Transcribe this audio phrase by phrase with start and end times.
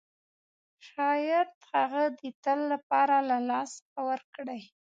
[0.89, 4.61] شاید هغه د تل لپاره له لاسه ورکړئ.